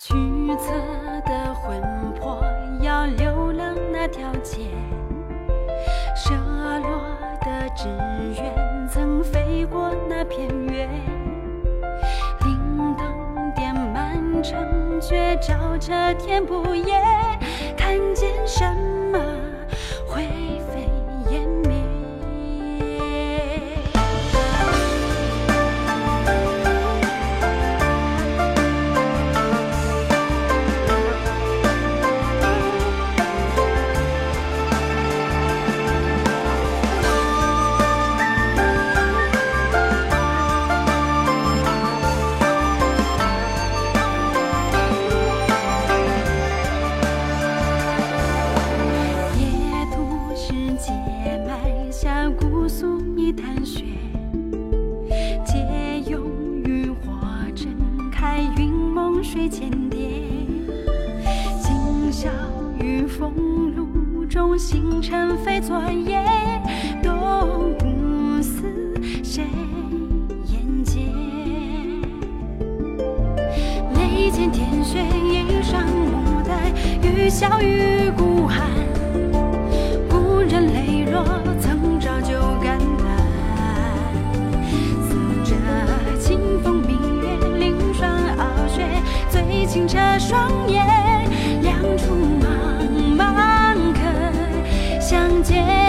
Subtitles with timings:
[0.00, 0.14] 驱
[0.58, 0.72] 策
[1.26, 1.82] 的魂
[2.14, 2.40] 魄
[2.80, 4.68] 要流浪那条街，
[6.14, 7.02] 射落
[7.40, 7.88] 的纸
[8.36, 10.88] 鸢曾飞过那片月，
[12.44, 16.94] 铃铛点满城，却照着天不夜，
[17.76, 18.87] 看见什么
[53.16, 53.84] 一滩血，
[55.44, 56.22] 借用
[56.64, 57.12] 渔火
[57.54, 57.68] 睁
[58.10, 59.98] 开云梦水千叠，
[61.60, 62.28] 今宵
[62.80, 63.32] 于风
[63.74, 66.22] 露中，星辰非昨夜，
[67.02, 67.10] 都
[67.78, 68.62] 不似
[69.22, 69.44] 谁
[70.46, 71.00] 眼界。
[73.94, 78.37] 眉间添雪，衣裳牡丹，雨笑与孤
[95.42, 95.87] 可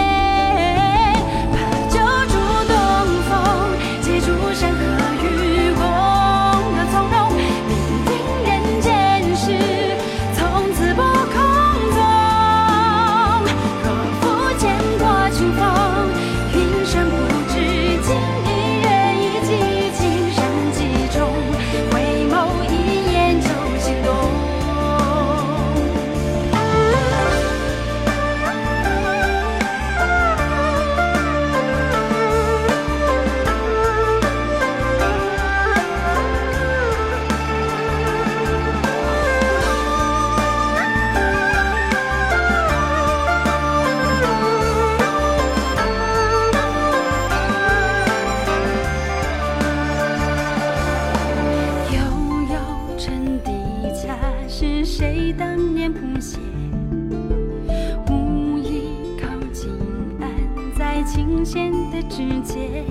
[61.12, 62.84] 琴弦的指尖，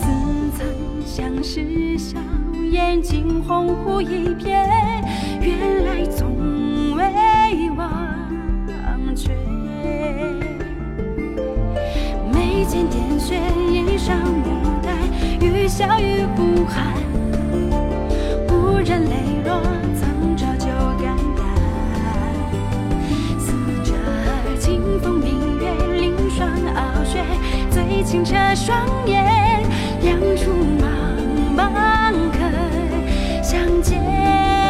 [0.00, 0.08] 似
[0.58, 0.66] 曾
[1.06, 2.18] 相识，笑
[2.68, 4.48] 眼惊鸿忽一瞥，
[5.40, 7.86] 原来从未忘
[9.14, 9.30] 却。
[12.32, 13.40] 眉间点血，
[13.70, 14.92] 衣上牡丹，
[15.40, 16.92] 愈笑愈不寒。
[18.48, 19.14] 故人泪
[19.44, 19.62] 落，
[30.02, 34.69] 两处茫茫可相见。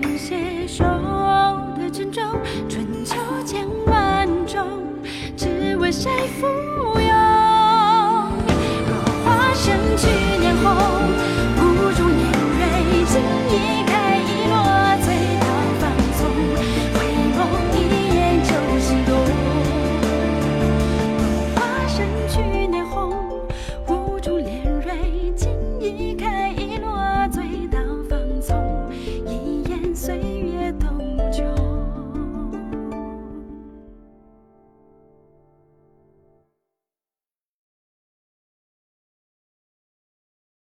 [0.00, 0.66] 感谢